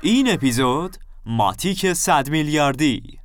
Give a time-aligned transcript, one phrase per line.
[0.00, 3.18] این اپیزود ماتیک صد میلیاردی.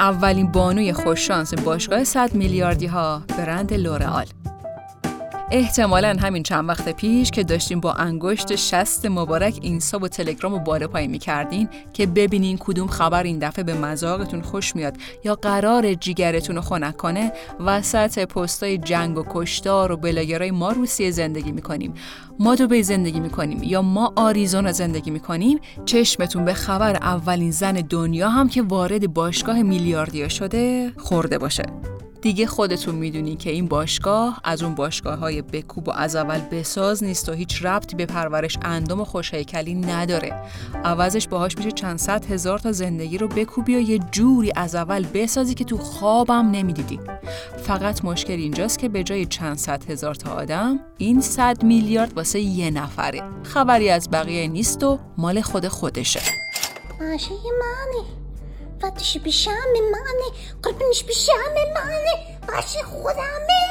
[0.00, 4.26] اولین بانوی خوششانس باشگاه 100 میلیاردی ها برند لورئال
[5.54, 10.58] احتمالا همین چند وقت پیش که داشتیم با انگشت شست مبارک اینستا و تلگرام و
[10.58, 15.94] بالا پایین می‌کردین که ببینین کدوم خبر این دفعه به مذاقتون خوش میاد یا قرار
[15.94, 21.94] جیگرتون رو خنک کنه وسط پستای جنگ و کشتار و بلاگرای ما روسیه زندگی می‌کنیم.
[22.38, 28.28] ما دوبی زندگی می‌کنیم یا ما آریزونا زندگی می‌کنیم چشمتون به خبر اولین زن دنیا
[28.28, 31.62] هم که وارد باشگاه میلیاردیا شده خورده باشه.
[32.22, 37.04] دیگه خودتون می‌دونین که این باشگاه از اون باشگاه های بکوب و از اول بساز
[37.04, 40.34] نیست و هیچ ربطی به پرورش اندام و خوشهیکلی نداره.
[40.84, 45.06] عوضش باهاش میشه چند صد هزار تا زندگی رو بکوبی و یه جوری از اول
[45.14, 47.00] بسازی که تو خوابم نمی‌دیدی.
[47.62, 52.40] فقط مشکل اینجاست که به جای چند صد هزار تا آدم این صد میلیارد واسه
[52.40, 53.22] یه نفره.
[53.42, 56.20] خبری از بقیه نیست و مال خود خودشه.
[57.00, 58.21] ماشه منه
[58.82, 59.50] فاتش پیشم
[59.92, 61.32] منه قربونش پیشم
[61.74, 62.38] منه.
[62.48, 63.62] باشه خودمه.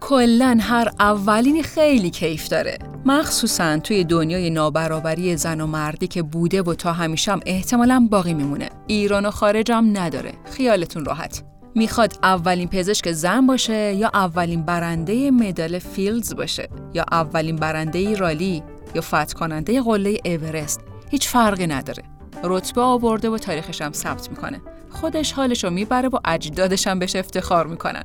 [0.00, 2.78] کلا هر اولینی خیلی کیف داره.
[3.04, 8.34] مخصوصا توی دنیای نابرابری زن و مردی که بوده و تا همیشه هم احتمالا باقی
[8.34, 8.70] میمونه.
[8.86, 10.32] ایران و خارج هم نداره.
[10.44, 11.42] خیالتون راحت.
[11.74, 18.62] می‌خواد اولین پزشک زن باشه یا اولین برنده مدال فیلدز باشه؟ یا اولین برنده رالی؟
[18.94, 22.02] یا فتح کننده قله اورست؟ هیچ فرقی نداره.
[22.44, 24.60] رتبه آورده و تاریخش هم ثبت می‌کنه.
[24.90, 28.04] خودش حالش رو می‌بره و اجدادش هم بهش افتخار می‌کنن.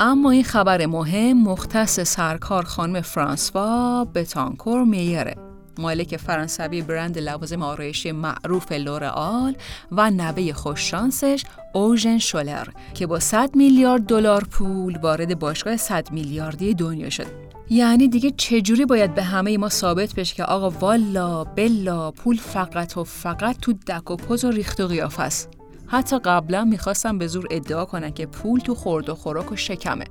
[0.00, 5.36] اما این خبر مهم مختص سرکار خانم فرانسوا بتانکور میره
[5.78, 9.56] مالک فرانسوی برند لوازم آرایشی معروف لورئال
[9.92, 16.74] و نوه خوششانسش اوژن شولر که با 100 میلیارد دلار پول وارد باشگاه 100 میلیاردی
[16.74, 17.51] دنیا شد.
[17.70, 22.96] یعنی دیگه چجوری باید به همه ما ثابت بشه که آقا والا بلا پول فقط
[22.96, 25.61] و فقط تو دک و پز و ریخت و قیافه است؟
[25.92, 30.04] حتی قبلا می‌خواستم به زور ادعا کنن که پول تو خورد و خوراک و شکمه.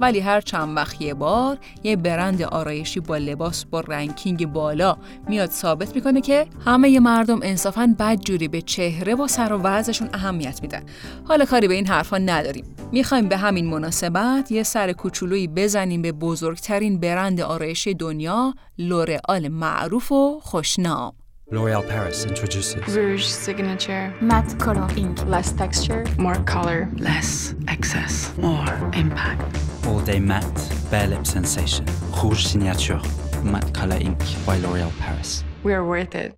[0.00, 4.96] ولی هر چند وقت یه بار یه برند آرایشی با لباس با رنکینگ بالا
[5.28, 10.08] میاد ثابت می‌کنه که همه ی مردم انصافا بدجوری به چهره و سر و وضعشون
[10.12, 10.82] اهمیت میدن.
[11.24, 12.64] حالا کاری به این حرفا نداریم.
[12.92, 20.12] می‌خوایم به همین مناسبت یه سر کوچولویی بزنیم به بزرگترین برند آرایشی دنیا لورئال معروف
[20.12, 21.12] و خوشنام.
[21.51, 24.13] L'Oréal Paris introduces Rouge signature.
[24.21, 26.03] matte color ink Less texture.
[26.17, 26.89] More color.
[26.97, 29.41] Less excess, more impact.
[29.87, 31.85] All Day Matte Bare Lip Sensation
[32.23, 32.99] Rouge Signature
[33.43, 36.33] Matte Color Ink by L'Oréal Paris We are worth it.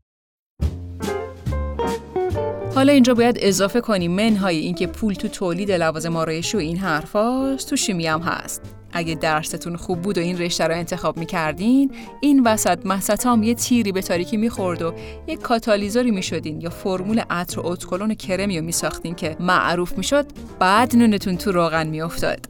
[2.76, 7.70] حالا اینجا باید اضافه کنیم منهای اینکه پول تو تولید لوازم آرایشی و این حرفاست
[7.70, 8.62] تو شیمی هم هست
[8.93, 13.93] اگه درستون خوب بود و این رشته رو انتخاب می‌کردین این وسط محسطام یه تیری
[13.93, 14.95] به تاریکی می‌خورد و
[15.27, 20.27] یه کاتالیزوری می‌شدین یا فرمول عطر و اتکلون و کرمی رو میساختین که معروف می‌شد
[20.59, 22.47] بعد نونتون تو روغن میافتاد.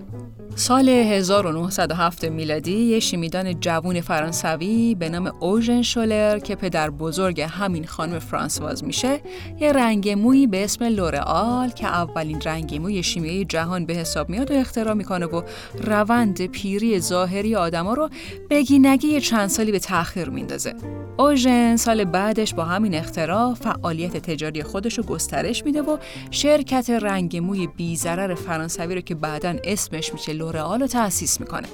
[0.55, 7.87] سال 1907 میلادی یه شیمیدان جوون فرانسوی به نام اوژن شولر که پدر بزرگ همین
[7.87, 9.21] خانم فرانسواز میشه
[9.61, 14.51] یه رنگ مویی به اسم لورئال که اولین رنگ موی شیمیایی جهان به حساب میاد
[14.51, 15.43] و اختراع می‌کنه و
[15.85, 18.09] روند پیری ظاهری آدما رو
[18.51, 20.75] بگی نگی یه چند سالی به تأخیر میندازه.
[21.19, 25.97] اوژن سال بعدش با همین اختراع فعالیت تجاری خودش رو گسترش میده و
[26.31, 31.69] شرکت رنگ موی بیزرر فرانسوی رو که بعدا اسمش میشه لورئال رو تأسیس می‌کنه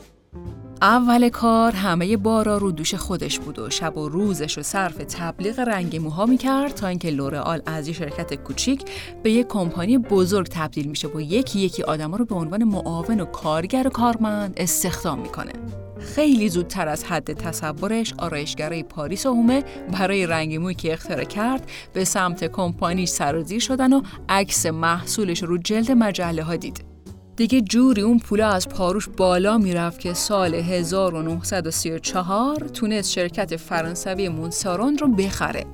[0.83, 5.59] اول کار همه بارا رو دوش خودش بود و شب و روزش رو صرف تبلیغ
[5.59, 8.85] رنگ موها می‌کرد تا اینکه لورئال از یه شرکت کوچیک
[9.23, 13.25] به یه کمپانی بزرگ تبدیل میشه و یکی یکی آدما رو به عنوان معاون و
[13.25, 15.53] کارگر و کارمند استخدام می‌کنه.
[16.01, 21.71] خیلی زودتر از حد تصورش آرایشگرای پاریس و هومه برای رنگ موی که اختراع کرد
[21.93, 26.96] به سمت کمپانی سرازیر شدن و عکس محصولش رو جلد مجله ها دید.
[27.37, 34.99] دیگه جوری اون پولا از پاروش بالا می‌رفت که سال 1934 تونست شرکت فرانسوی مونسارون
[34.99, 35.65] رو بخره.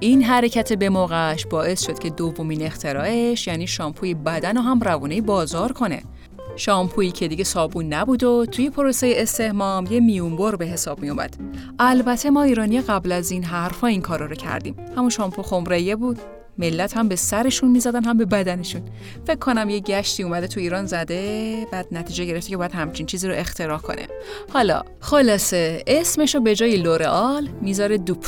[0.00, 5.20] این حرکت به موقعش باعث شد که دومین اختراعش یعنی شامپوی بدن رو هم روانه
[5.20, 6.02] بازار کنه.
[6.56, 11.36] شامپویی که دیگه صابون نبود و توی پروسه استهمام یه میونبر به حساب می اومد.
[11.78, 14.76] البته ما ایرانی قبل از این حرفا این کارا رو کردیم.
[14.96, 16.18] همون شامپو خمره بود
[16.60, 18.82] ملت هم به سرشون می‌زدن هم به بدنشون.
[19.26, 23.28] فکر کنم یه گشتی اومده تو ایران زده بعد نتیجه گرفته که باید همچین چیزی
[23.28, 24.06] رو اختراع کنه.
[24.52, 28.26] حالا خلاصه اسمش رو به جای لورئال می‌ذاره دوپ.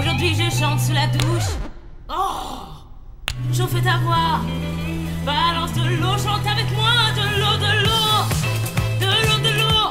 [0.00, 1.50] Aujourd'hui je chante sous la douche.
[2.08, 2.48] Oh
[3.56, 4.28] Chauffez ta voix.
[5.28, 8.12] Balance de l'eau, chante avec moi de l'eau, de l'eau,
[9.02, 9.84] de l'eau, de l'eau.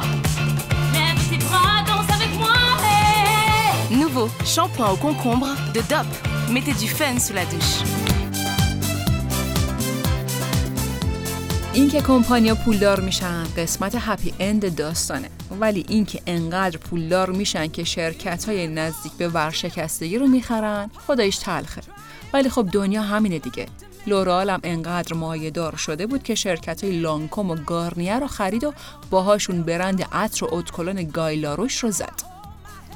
[0.95, 2.57] Lève tes bras, danse avec moi.
[2.85, 3.97] Hey.
[4.01, 6.09] Nouveau shampoing au concombre de DOP.
[6.53, 7.77] Mettez du fun sous la douche.
[11.73, 15.29] اینکه کمپانیا پولدار میشن قسمت هپی اند داستانه
[15.59, 21.81] ولی اینکه انقدر پولدار میشن که شرکت های نزدیک به ورشکستگی رو می‌خرن خدایش تلخه
[22.33, 23.65] ولی خب دنیا همینه دیگه
[24.07, 28.73] لورال هم انقدر مایه‌دار شده بود که شرکت های لانکوم و گارنیه رو خرید و
[29.09, 32.37] باهاشون برند عطر و اتکلون گایلاروش رو زد.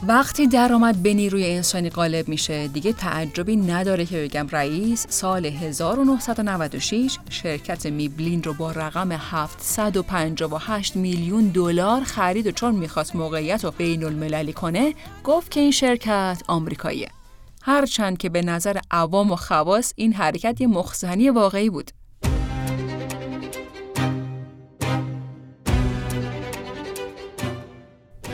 [0.07, 7.17] وقتی درآمد به نیروی انسانی غالب میشه دیگه تعجبی نداره که بگم رئیس سال 1996
[7.29, 14.03] شرکت میبلین رو با رقم 758 میلیون دلار خرید و چون می‌خواست موقعیت رو بین
[14.03, 14.93] المللی کنه
[15.23, 17.09] گفت که این شرکت آمریکاییه.
[17.63, 21.91] هرچند که به نظر عوام و خواص این حرکت یه مخزنی واقعی بود.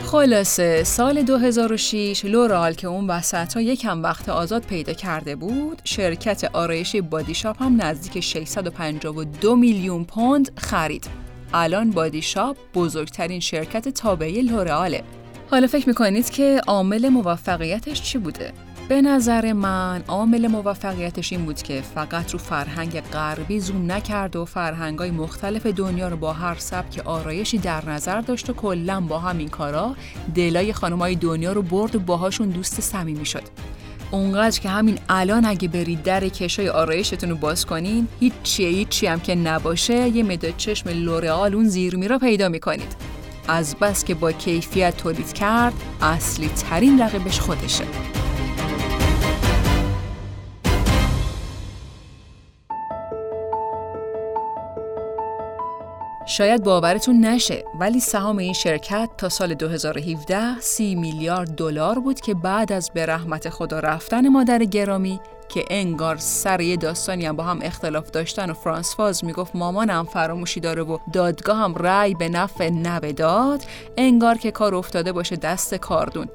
[0.04, 6.50] خلاصه سال 2006 لورال که اون وسط ها یکم وقت آزاد پیدا کرده بود شرکت
[6.52, 11.08] آرایشی بادی شاپ هم نزدیک 652 میلیون پوند خرید.
[11.54, 15.02] الان بادی شاپ بزرگترین شرکت تابعی لورآله.
[15.50, 18.52] حالا فکر می‌کنید که عامل موفقیتش چی بوده؟
[18.88, 24.44] به نظر من عامل موفقیتش این بود که فقط رو فرهنگ غربی زوم نکرد و
[24.44, 29.48] فرهنگای مختلف دنیا رو با هر سبک آرایشی در نظر داشت و کلا با همین
[29.48, 29.94] کارا
[30.34, 33.42] دلای خانمای دنیا رو برد و باهاشون دوست صمیمی شد.
[34.10, 39.20] اونقدر که همین الان اگه برید در کشای آرایشتون رو باز کنین هیچ هیچی هم
[39.20, 42.96] که نباشه یه مداد چشم لورئال اون زیرمی رو پیدا می‌کنید
[43.48, 47.84] از بس که با کیفیت تولید کرد اصلی ترین رقیبش خودشه
[56.38, 62.34] شاید باورتون نشه ولی سهام این شرکت تا سال 2017 سی میلیارد دلار بود که
[62.34, 67.44] بعد از به رحمت خدا رفتن مادر گرامی که انگار سر یه داستانی هم با
[67.44, 72.28] هم اختلاف داشتن و فرانس فاز می‌گفت مامانم فراموشی داره و دادگاه هم رأی به
[72.28, 72.70] نفع
[73.12, 73.64] داد
[73.96, 76.28] انگار که کار افتاده باشه دست کاردون.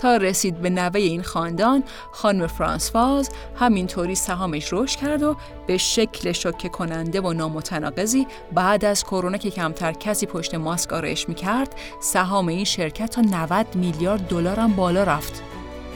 [0.00, 6.32] تا رسید به نوه این خاندان خانم فرانسواز همینطوری سهامش رشد کرد و به شکل
[6.32, 12.48] شوکه کننده و نامتناقضی بعد از کرونا که کمتر کسی پشت ماسک آرایش می‌کرد سهام
[12.48, 15.42] این شرکت تا 90 میلیارد دلار هم بالا رفت.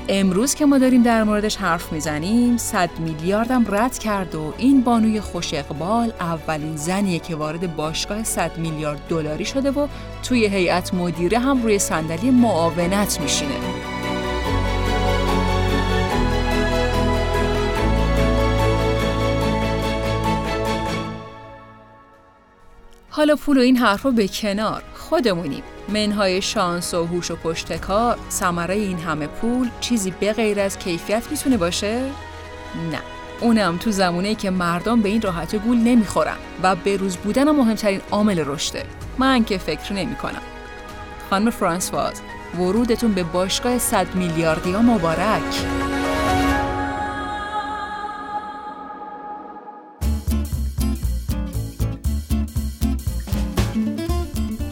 [0.09, 5.21] امروز که ما داریم در موردش حرف می‌زنیم 100 میلیاردم رد کرد و این بانوی
[5.21, 9.87] خوش اقبال اولین زنیه که وارد باشگاه 100 میلیارد دلاری شده و
[10.23, 13.94] توی هیئت مدیره هم روی صندلی معاونت میشینه.
[23.17, 24.83] حالا پول و این حرفا به کنار.
[24.95, 25.63] خودمونیم.
[25.89, 31.31] منهای شانس و هوش و پشتکار ثمره این همه پول چیزی به غیر از کیفیت
[31.31, 32.01] می‌تونه باشه؟
[32.93, 32.99] نه.
[33.41, 38.01] اونم تو زمونه که مردم به این راحتی گول نمی‌خورن و به روز بودن مهمترین
[38.11, 38.87] عامل رشده.
[39.19, 40.43] من که فکر نمی کنم
[41.31, 42.21] خانم فرانسواز
[42.55, 45.84] ورودتون به باشگاه 100 میلیاردی ها مبارک.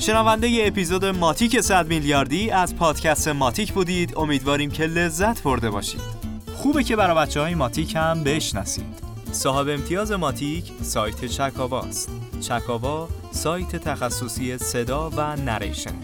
[0.02, 4.14] شنونده ی اپیزود ماتیک 100 میلیاردی از پادکست ماتیک بودید.
[4.16, 6.00] امیدواریم که لذت برده باشید.
[6.54, 9.02] خوبه که برای بچه های ماتیک هم بشناسید.
[9.32, 12.08] صاحب امتیاز ماتیک سایت چکاواست.
[12.40, 15.94] چکاوا سایت تخصصی صدا و narration.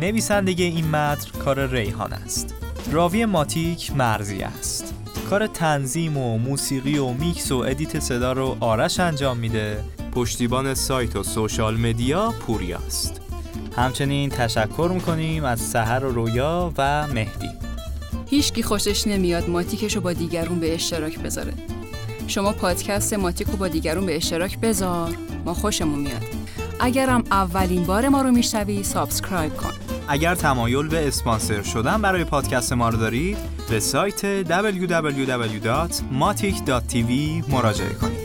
[0.00, 2.54] نویسندگی این متن کار ریحان است.
[2.92, 4.94] راوی ماتیک مرزی است.
[5.30, 9.84] کار تنظیم و موسیقی و میکس و edit صدا رو آرش انجام میده.
[10.12, 13.23] پشتیبان سایت و social media پوریاست
[13.76, 17.50] همچنین تشکر می‌کنیم از سحر و رویا و مهدی.
[18.26, 21.52] هیچکی خوشش نمیاد ماتیکش رو با دیگرون به اشتراک بذاره.
[22.26, 25.10] شما پادکست ماتیک رو با دیگرون به اشتراک بذار.
[25.44, 26.22] ما خوشمون میاد.
[26.80, 29.72] اگرم اولین بار ما رو میشنوی subscribe کن.
[30.08, 33.36] اگر تمایل به اسپانسر شدن برای پادکست ما رو دارید
[33.70, 37.10] به سایت www.matic.tv
[37.50, 38.23] مراجعه کنید